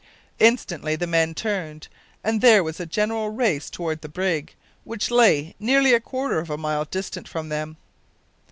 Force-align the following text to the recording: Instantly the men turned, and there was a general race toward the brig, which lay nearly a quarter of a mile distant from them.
Instantly 0.39 0.95
the 0.95 1.05
men 1.05 1.35
turned, 1.35 1.87
and 2.23 2.41
there 2.41 2.63
was 2.63 2.79
a 2.79 2.87
general 2.87 3.29
race 3.29 3.69
toward 3.69 4.01
the 4.01 4.09
brig, 4.09 4.55
which 4.83 5.11
lay 5.11 5.53
nearly 5.59 5.93
a 5.93 5.99
quarter 5.99 6.39
of 6.39 6.49
a 6.49 6.57
mile 6.57 6.85
distant 6.85 7.27
from 7.27 7.49
them. 7.49 7.77